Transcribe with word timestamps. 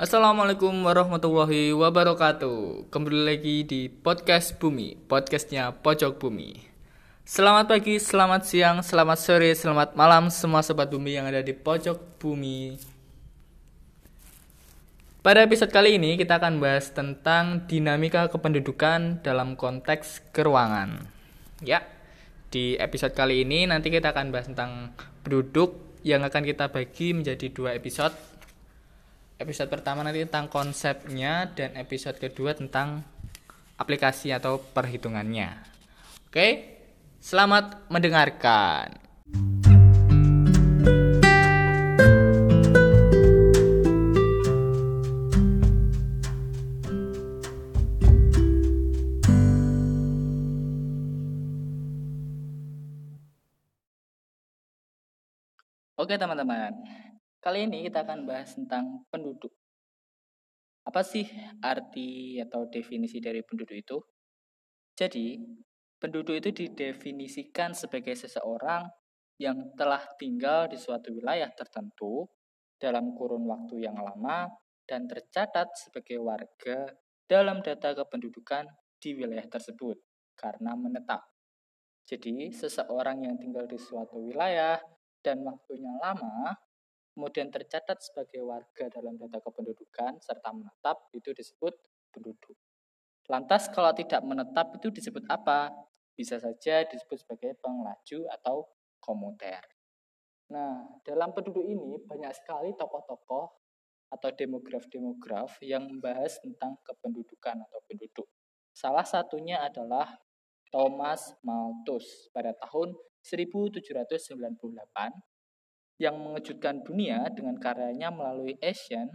Assalamualaikum 0.00 0.72
warahmatullahi 0.80 1.76
wabarakatuh. 1.76 2.88
Kembali 2.88 3.20
lagi 3.20 3.68
di 3.68 3.92
Podcast 3.92 4.56
Bumi 4.56 4.96
Podcastnya 4.96 5.76
Pojok 5.76 6.16
Bumi. 6.16 6.56
Selamat 7.28 7.68
pagi, 7.68 8.00
selamat 8.00 8.48
siang, 8.48 8.80
selamat 8.80 9.18
sore, 9.20 9.52
selamat 9.52 9.92
malam 10.00 10.32
Semua 10.32 10.64
Sobat 10.64 10.88
Bumi 10.88 11.20
yang 11.20 11.28
ada 11.28 11.44
di 11.44 11.52
Pojok 11.52 12.16
Bumi. 12.16 12.80
Pada 15.20 15.44
episode 15.44 15.68
kali 15.68 16.00
ini 16.00 16.16
kita 16.16 16.40
akan 16.40 16.64
bahas 16.64 16.88
tentang 16.96 17.68
dinamika 17.68 18.24
kependudukan 18.32 19.20
dalam 19.20 19.52
konteks 19.52 20.32
keruangan 20.32 21.12
Ya, 21.60 21.84
di 22.48 22.72
episode 22.80 23.12
kali 23.12 23.44
ini 23.44 23.68
nanti 23.68 23.92
kita 23.92 24.16
akan 24.16 24.32
bahas 24.32 24.48
tentang 24.48 24.96
penduduk 25.20 25.76
yang 26.00 26.24
akan 26.24 26.40
kita 26.48 26.72
bagi 26.72 27.12
menjadi 27.12 27.52
dua 27.52 27.76
episode 27.76 28.30
episode 29.40 29.72
pertama 29.72 30.04
nanti 30.04 30.20
tentang 30.28 30.52
konsepnya 30.52 31.48
dan 31.48 31.72
episode 31.80 32.20
kedua 32.20 32.52
tentang 32.52 33.00
aplikasi 33.80 34.36
atau 34.36 34.60
perhitungannya. 34.60 35.56
Oke, 36.28 36.48
selamat 37.24 37.88
mendengarkan. 37.88 39.00
Oke 56.00 56.16
teman-teman, 56.16 56.72
Kali 57.40 57.64
ini 57.64 57.88
kita 57.88 58.04
akan 58.04 58.28
bahas 58.28 58.52
tentang 58.52 59.08
penduduk. 59.08 59.48
Apa 60.84 61.00
sih 61.00 61.24
arti 61.64 62.36
atau 62.36 62.68
definisi 62.68 63.16
dari 63.16 63.40
penduduk 63.40 63.80
itu? 63.80 63.96
Jadi, 64.92 65.40
penduduk 65.96 66.36
itu 66.36 66.52
didefinisikan 66.52 67.72
sebagai 67.72 68.12
seseorang 68.12 68.84
yang 69.40 69.72
telah 69.72 70.04
tinggal 70.20 70.68
di 70.68 70.76
suatu 70.76 71.16
wilayah 71.16 71.48
tertentu 71.56 72.28
dalam 72.76 73.16
kurun 73.16 73.48
waktu 73.48 73.88
yang 73.88 73.96
lama 73.96 74.44
dan 74.84 75.08
tercatat 75.08 75.72
sebagai 75.80 76.20
warga 76.20 76.92
dalam 77.24 77.64
data 77.64 77.96
kependudukan 77.96 78.68
di 79.00 79.16
wilayah 79.16 79.48
tersebut 79.48 79.96
karena 80.36 80.76
menetap. 80.76 81.24
Jadi, 82.04 82.52
seseorang 82.52 83.24
yang 83.24 83.40
tinggal 83.40 83.64
di 83.64 83.80
suatu 83.80 84.28
wilayah 84.28 84.76
dan 85.24 85.40
waktunya 85.40 85.88
lama 86.04 86.52
kemudian 87.14 87.50
tercatat 87.50 87.98
sebagai 88.00 88.42
warga 88.46 88.88
dalam 88.90 89.18
data 89.18 89.42
kependudukan 89.42 90.22
serta 90.22 90.50
menetap 90.54 91.10
itu 91.14 91.34
disebut 91.34 91.74
penduduk. 92.14 92.56
Lantas 93.30 93.70
kalau 93.70 93.94
tidak 93.94 94.22
menetap 94.26 94.74
itu 94.78 94.90
disebut 94.90 95.26
apa? 95.30 95.70
Bisa 96.14 96.38
saja 96.42 96.82
disebut 96.86 97.22
sebagai 97.22 97.54
pengelaju 97.62 98.26
atau 98.34 98.66
komuter. 98.98 99.62
Nah, 100.50 100.82
dalam 101.06 101.30
penduduk 101.30 101.62
ini 101.62 102.02
banyak 102.02 102.34
sekali 102.34 102.74
tokoh-tokoh 102.74 103.46
atau 104.10 104.30
demograf-demograf 104.34 105.62
yang 105.62 105.86
membahas 105.86 106.42
tentang 106.42 106.74
kependudukan 106.82 107.62
atau 107.70 107.78
penduduk. 107.86 108.26
Salah 108.74 109.06
satunya 109.06 109.62
adalah 109.62 110.18
Thomas 110.74 111.38
Malthus 111.46 112.30
pada 112.34 112.50
tahun 112.58 112.98
1798 113.22 114.26
yang 116.00 116.16
mengejutkan 116.16 116.80
dunia 116.80 117.28
dengan 117.36 117.60
karyanya 117.60 118.08
melalui 118.08 118.56
Asian 118.64 119.12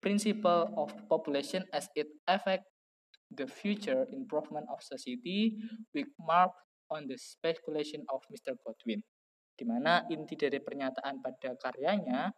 Principle 0.00 0.72
of 0.80 0.88
Population 1.04 1.68
as 1.68 1.92
it 1.92 2.08
affect 2.24 2.64
the 3.28 3.44
future 3.44 4.08
improvement 4.08 4.64
of 4.72 4.80
society 4.80 5.52
with 5.92 6.08
mark 6.16 6.48
on 6.88 7.04
the 7.04 7.20
speculation 7.20 8.00
of 8.08 8.24
Mr. 8.32 8.56
Godwin 8.64 9.04
di 9.58 9.64
mana 9.68 10.06
inti 10.08 10.32
dari 10.38 10.56
pernyataan 10.64 11.20
pada 11.20 11.52
karyanya 11.60 12.32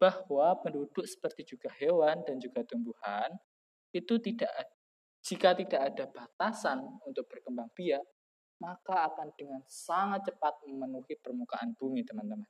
bahwa 0.00 0.56
penduduk 0.64 1.04
seperti 1.04 1.44
juga 1.44 1.68
hewan 1.76 2.24
dan 2.24 2.40
juga 2.40 2.64
tumbuhan 2.64 3.28
itu 3.92 4.16
tidak 4.22 4.48
jika 5.20 5.52
tidak 5.52 5.92
ada 5.92 6.08
batasan 6.08 6.80
untuk 7.04 7.28
berkembang 7.28 7.68
biak 7.76 8.00
maka 8.64 9.12
akan 9.12 9.28
dengan 9.36 9.60
sangat 9.68 10.24
cepat 10.32 10.64
memenuhi 10.64 11.20
permukaan 11.20 11.76
bumi 11.76 12.00
teman-teman 12.06 12.48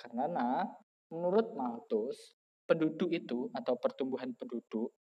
karena 0.00 0.64
menurut 1.12 1.52
Malthus, 1.52 2.40
penduduk 2.64 3.12
itu 3.12 3.52
atau 3.52 3.76
pertumbuhan 3.76 4.32
penduduk 4.32 4.94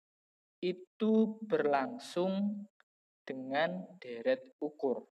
itu 0.60 1.40
berlangsung 1.48 2.66
dengan 3.24 3.80
deret 4.02 4.44
ukur. 4.60 5.08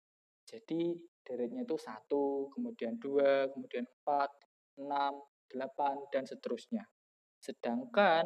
Jadi 0.47 0.96
deretnya 1.22 1.68
itu 1.68 1.78
satu, 1.78 2.50
kemudian 2.56 2.97
dua, 2.97 3.46
kemudian 3.53 3.85
empat, 3.85 4.31
enam, 4.81 5.19
delapan, 5.51 6.00
dan 6.09 6.25
seterusnya. 6.25 6.88
Sedangkan 7.44 8.25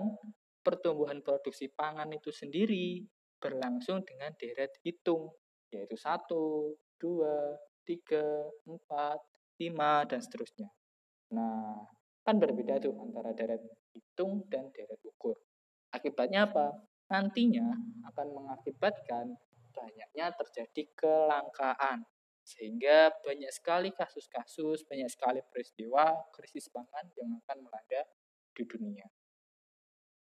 pertumbuhan 0.63 1.19
produksi 1.25 1.67
pangan 1.73 2.07
itu 2.13 2.29
sendiri 2.31 3.03
berlangsung 3.39 4.05
dengan 4.05 4.31
deret 4.37 4.71
hitung, 4.83 5.31
yaitu 5.73 5.95
satu, 5.95 6.75
dua, 6.99 7.57
tiga, 7.87 8.23
empat, 8.67 9.19
lima, 9.57 10.05
dan 10.05 10.19
seterusnya. 10.21 10.69
Nah, 11.33 11.85
kan 12.25 12.35
berbeda 12.37 12.81
tuh 12.81 12.93
antara 12.97 13.33
deret 13.33 13.61
hitung 13.93 14.45
dan 14.49 14.69
deret 14.73 14.97
ukur. 15.05 15.37
Akibatnya 15.93 16.49
apa? 16.49 16.73
Nantinya 17.09 17.73
akan 18.13 18.27
mengakibatkan 18.33 19.33
banyaknya 19.73 20.33
terjadi 20.37 20.83
kelangkaan. 20.93 22.05
Sehingga 22.45 23.13
banyak 23.21 23.49
sekali 23.53 23.93
kasus-kasus, 23.93 24.81
banyak 24.89 25.09
sekali 25.09 25.41
peristiwa 25.53 26.17
krisis 26.33 26.69
pangan 26.73 27.05
yang 27.13 27.29
akan 27.45 27.57
melanda 27.61 28.01
di 28.57 28.63
dunia. 28.65 29.05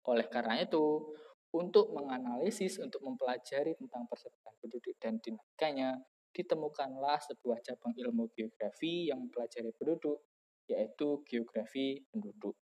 Oleh 0.04 0.28
karena 0.28 0.60
itu, 0.60 1.16
untuk 1.56 1.92
menganalisis, 1.96 2.76
untuk 2.80 3.00
mempelajari 3.04 3.76
tentang 3.76 4.04
persebaran 4.04 4.54
penduduk 4.60 4.96
dan 5.00 5.16
dinamikanya, 5.18 5.96
ditemukanlah 6.30 7.18
sebuah 7.26 7.58
cabang 7.64 7.96
ilmu 7.98 8.30
geografi 8.36 9.10
yang 9.10 9.26
mempelajari 9.26 9.74
penduduk 9.74 10.22
yaitu 10.70 11.20
geografi 11.26 12.06
penduduk. 12.14 12.54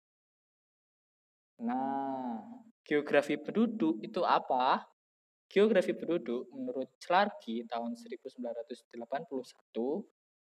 Nah, 1.61 2.41
geografi 2.87 3.37
penduduk 3.37 4.01
itu 4.01 4.25
apa? 4.25 4.89
Geografi 5.49 5.93
penduduk 5.97 6.49
menurut 6.53 6.89
Clarke 7.01 7.65
tahun 7.69 7.97
1981 7.97 8.97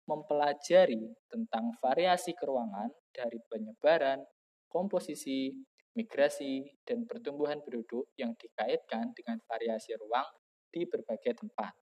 mempelajari 0.06 1.14
tentang 1.30 1.74
variasi 1.78 2.34
keruangan 2.34 2.90
dari 3.14 3.38
penyebaran, 3.46 4.22
komposisi, 4.66 5.54
migrasi, 5.94 6.64
dan 6.82 7.06
pertumbuhan 7.06 7.62
penduduk 7.62 8.10
yang 8.18 8.34
dikaitkan 8.34 9.14
dengan 9.14 9.38
variasi 9.46 9.94
ruang 9.98 10.26
di 10.72 10.88
berbagai 10.88 11.38
tempat. 11.38 11.81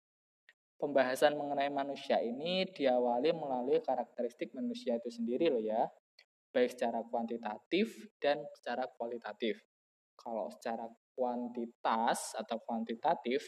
Pembahasan 0.81 1.37
mengenai 1.37 1.69
manusia 1.69 2.17
ini 2.25 2.65
diawali 2.65 3.37
melalui 3.37 3.85
karakteristik 3.85 4.57
manusia 4.57 4.97
itu 4.97 5.13
sendiri 5.13 5.53
loh 5.53 5.61
ya, 5.61 5.85
baik 6.57 6.73
secara 6.73 7.05
kuantitatif 7.05 8.09
dan 8.17 8.41
secara 8.57 8.89
kualitatif. 8.97 9.61
Kalau 10.17 10.49
secara 10.49 10.89
kuantitas 11.13 12.33
atau 12.33 12.57
kuantitatif, 12.65 13.45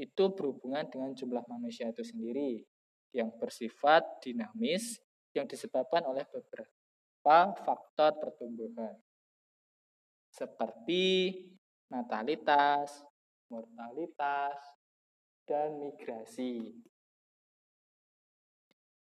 itu 0.00 0.24
berhubungan 0.32 0.88
dengan 0.88 1.12
jumlah 1.12 1.44
manusia 1.44 1.92
itu 1.92 2.00
sendiri. 2.00 2.64
Yang 3.12 3.36
bersifat 3.36 4.24
dinamis 4.24 4.96
yang 5.36 5.44
disebabkan 5.44 6.08
oleh 6.08 6.24
beberapa 6.24 7.52
faktor 7.60 8.16
pertumbuhan. 8.16 8.96
Seperti 10.32 11.36
natalitas, 11.92 13.04
mortalitas, 13.52 14.56
dan 15.52 15.76
migrasi. 15.76 16.72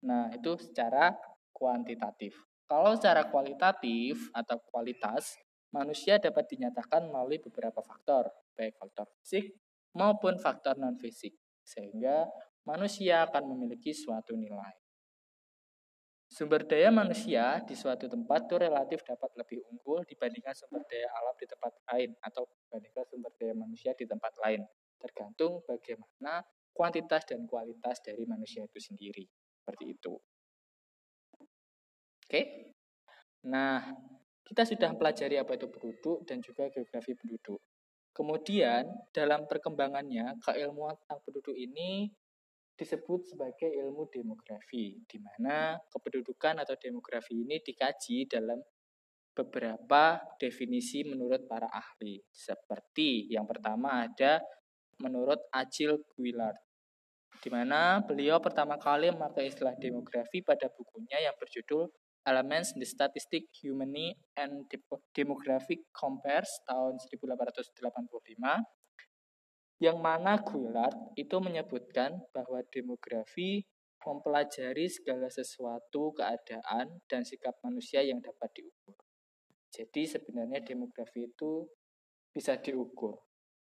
Nah, 0.02 0.34
itu 0.34 0.58
secara 0.58 1.14
kuantitatif. 1.54 2.34
Kalau 2.66 2.98
secara 2.98 3.30
kualitatif 3.30 4.26
atau 4.34 4.58
kualitas, 4.66 5.38
manusia 5.70 6.18
dapat 6.18 6.50
dinyatakan 6.50 7.06
melalui 7.06 7.38
beberapa 7.38 7.78
faktor, 7.78 8.26
baik 8.58 8.74
faktor 8.74 9.06
fisik 9.22 9.54
maupun 9.94 10.34
faktor 10.42 10.74
non-fisik, 10.74 11.38
sehingga 11.62 12.26
manusia 12.66 13.22
akan 13.30 13.54
memiliki 13.54 13.94
suatu 13.94 14.34
nilai. 14.34 14.74
Sumber 16.26 16.64
daya 16.64 16.88
manusia 16.88 17.60
di 17.62 17.76
suatu 17.76 18.08
tempat 18.08 18.48
itu 18.48 18.56
relatif 18.56 19.04
dapat 19.04 19.30
lebih 19.36 19.62
unggul 19.68 20.00
dibandingkan 20.08 20.56
sumber 20.56 20.82
daya 20.88 21.06
alam 21.12 21.36
di 21.36 21.44
tempat 21.44 21.72
lain 21.92 22.10
atau 22.24 22.48
dibandingkan 22.48 23.04
sumber 23.04 23.30
daya 23.36 23.52
manusia 23.52 23.92
di 23.92 24.08
tempat 24.08 24.32
lain 24.40 24.64
tergantung 25.02 25.66
bagaimana 25.66 26.46
kuantitas 26.70 27.26
dan 27.26 27.42
kualitas 27.44 27.98
dari 28.00 28.22
manusia 28.24 28.62
itu 28.62 28.78
sendiri. 28.78 29.26
Seperti 29.62 29.84
itu. 29.90 30.14
Oke. 32.22 32.42
Nah, 33.50 33.82
kita 34.46 34.62
sudah 34.64 34.94
mempelajari 34.94 35.36
apa 35.36 35.58
itu 35.58 35.66
penduduk 35.66 36.24
dan 36.24 36.38
juga 36.38 36.70
geografi 36.70 37.12
penduduk. 37.18 37.60
Kemudian 38.12 38.84
dalam 39.10 39.48
perkembangannya 39.48 40.36
keilmuan 40.44 40.94
tentang 41.00 41.20
penduduk 41.24 41.56
ini 41.56 42.12
disebut 42.76 43.36
sebagai 43.36 43.68
ilmu 43.68 44.08
demografi, 44.08 45.00
di 45.08 45.18
mana 45.20 45.76
kependudukan 45.88 46.60
atau 46.64 46.74
demografi 46.76 47.40
ini 47.40 47.60
dikaji 47.60 48.28
dalam 48.28 48.60
beberapa 49.32 50.20
definisi 50.36 51.04
menurut 51.08 51.48
para 51.48 51.68
ahli. 51.72 52.20
Seperti 52.28 53.32
yang 53.32 53.48
pertama 53.48 54.04
ada 54.04 54.44
menurut 55.00 55.40
Acil 55.54 56.02
Guillard, 56.12 56.58
di 57.42 57.48
mana 57.48 58.04
beliau 58.04 58.38
pertama 58.38 58.78
kali 58.78 59.10
memakai 59.10 59.48
istilah 59.50 59.74
demografi 59.78 60.44
pada 60.44 60.68
bukunya 60.70 61.18
yang 61.24 61.34
berjudul 61.40 61.88
Elements 62.22 62.78
in 62.78 62.78
the 62.78 62.86
Statistic 62.86 63.50
Humani 63.66 64.14
and 64.38 64.70
Demographic 65.10 65.90
Compares 65.90 66.62
tahun 66.70 67.02
1885 67.02 67.82
yang 69.82 69.98
mana 69.98 70.38
Guillard 70.38 70.94
itu 71.18 71.42
menyebutkan 71.42 72.22
bahwa 72.30 72.62
demografi 72.70 73.66
mempelajari 74.06 74.86
segala 74.86 75.26
sesuatu 75.26 76.14
keadaan 76.14 77.02
dan 77.10 77.26
sikap 77.26 77.58
manusia 77.66 78.06
yang 78.06 78.22
dapat 78.22 78.54
diukur. 78.54 78.94
Jadi 79.74 80.06
sebenarnya 80.06 80.62
demografi 80.62 81.26
itu 81.26 81.66
bisa 82.30 82.54
diukur 82.54 83.18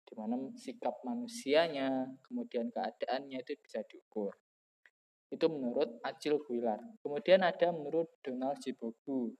di 0.05 0.13
mana 0.13 0.37
sikap 0.53 1.01
manusianya, 1.01 2.05
kemudian 2.21 2.69
keadaannya 2.69 3.41
itu 3.41 3.57
bisa 3.57 3.81
diukur. 3.89 4.37
Itu 5.33 5.49
menurut 5.49 5.97
Acil 6.05 6.37
Guilar. 6.45 6.77
Kemudian 7.01 7.41
ada 7.41 7.73
menurut 7.73 8.13
Donald 8.21 8.61
Jibogu, 8.61 9.33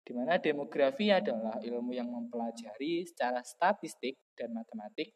di 0.00 0.16
mana 0.16 0.40
demografi 0.40 1.12
adalah 1.12 1.60
ilmu 1.60 1.92
yang 1.92 2.08
mempelajari 2.08 3.04
secara 3.04 3.44
statistik 3.44 4.16
dan 4.32 4.56
matematik 4.56 5.12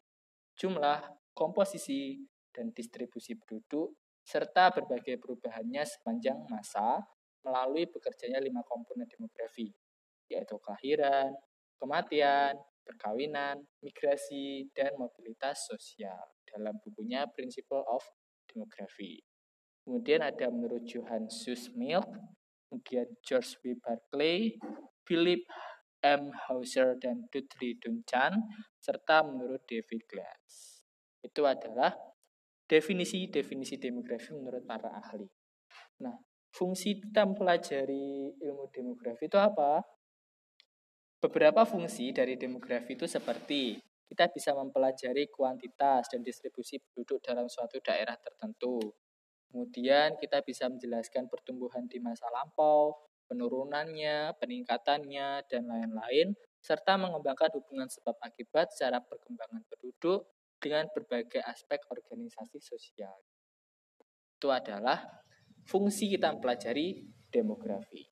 jumlah, 0.53 1.01
komposisi, 1.33 2.21
dan 2.53 2.69
distribusi 2.69 3.33
penduduk, 3.33 3.97
serta 4.21 4.69
berbagai 4.69 5.17
perubahannya 5.17 5.81
sepanjang 5.81 6.45
masa 6.45 7.01
melalui 7.41 7.89
bekerjanya 7.89 8.39
lima 8.39 8.61
komponen 8.63 9.09
demografi, 9.09 9.73
yaitu 10.29 10.55
kelahiran, 10.61 11.33
kematian, 11.81 12.55
perkawinan, 12.83 13.63
migrasi, 13.81 14.69
dan 14.75 14.93
mobilitas 14.99 15.65
sosial 15.67 16.21
dalam 16.43 16.77
bukunya 16.83 17.25
Principle 17.31 17.81
of 17.87 18.03
Demography. 18.45 19.23
Kemudian 19.83 20.23
ada 20.23 20.47
menurut 20.47 20.87
Johann 20.87 21.27
Milk, 21.75 22.07
kemudian 22.69 23.07
George 23.25 23.59
W. 23.63 23.75
Barclay, 23.83 24.55
Philip 25.03 25.43
M. 26.03 26.31
Hauser, 26.47 26.95
dan 26.99 27.27
Dudley 27.31 27.75
Duncan, 27.79 28.47
serta 28.79 29.23
menurut 29.27 29.63
David 29.67 30.03
Glass. 30.07 30.83
Itu 31.23 31.43
adalah 31.47 31.95
definisi-definisi 32.67 33.79
demografi 33.79 34.31
menurut 34.35 34.63
para 34.63 34.91
ahli. 35.03 35.27
Nah, 36.03 36.15
fungsi 36.51 36.99
kita 36.99 37.27
mempelajari 37.27 38.39
ilmu 38.39 38.71
demografi 38.71 39.27
itu 39.27 39.39
apa? 39.39 39.83
Beberapa 41.23 41.63
fungsi 41.63 42.11
dari 42.11 42.35
demografi 42.35 42.99
itu 42.99 43.07
seperti 43.07 43.79
kita 44.11 44.27
bisa 44.27 44.51
mempelajari 44.51 45.31
kuantitas 45.31 46.11
dan 46.11 46.19
distribusi 46.19 46.83
penduduk 46.83 47.23
dalam 47.23 47.47
suatu 47.47 47.79
daerah 47.79 48.19
tertentu. 48.19 48.91
Kemudian 49.47 50.19
kita 50.19 50.43
bisa 50.43 50.67
menjelaskan 50.67 51.31
pertumbuhan 51.31 51.87
di 51.87 52.03
masa 52.03 52.27
lampau, 52.27 53.07
penurunannya, 53.31 54.35
peningkatannya, 54.35 55.47
dan 55.47 55.63
lain-lain, 55.63 56.35
serta 56.59 56.99
mengembangkan 56.99 57.55
hubungan 57.55 57.87
sebab 57.87 58.19
akibat 58.19 58.75
secara 58.75 58.99
perkembangan 58.99 59.63
penduduk 59.71 60.27
dengan 60.59 60.91
berbagai 60.91 61.39
aspek 61.39 61.79
organisasi 61.87 62.59
sosial. 62.59 63.15
Itu 64.35 64.51
adalah 64.51 65.23
fungsi 65.63 66.11
kita 66.11 66.35
mempelajari 66.35 67.07
demografi. 67.31 68.12